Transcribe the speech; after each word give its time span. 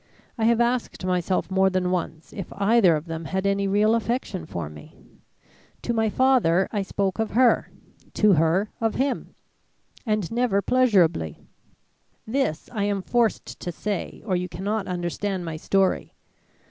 I 0.35 0.45
have 0.45 0.59
asked 0.59 1.05
myself 1.05 1.51
more 1.51 1.69
than 1.69 1.91
once 1.91 2.33
if 2.33 2.51
either 2.53 2.95
of 2.95 3.05
them 3.05 3.25
had 3.25 3.45
any 3.45 3.67
real 3.67 3.93
affection 3.93 4.47
for 4.47 4.67
me. 4.67 4.97
To 5.83 5.93
my 5.93 6.09
father 6.09 6.67
I 6.71 6.81
spoke 6.81 7.19
of 7.19 7.29
her; 7.37 7.69
to 8.15 8.33
her 8.33 8.71
of 8.81 8.95
him; 8.95 9.35
and 10.03 10.31
never 10.31 10.59
pleasurably. 10.63 11.37
This 12.25 12.67
I 12.71 12.85
am 12.85 13.03
forced 13.03 13.59
to 13.59 13.71
say, 13.71 14.23
or 14.25 14.35
you 14.35 14.49
cannot 14.49 14.87
understand 14.87 15.45
my 15.45 15.55
story. 15.55 16.15